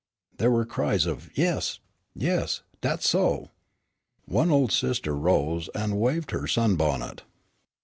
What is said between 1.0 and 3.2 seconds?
of "Yes, yes! dat's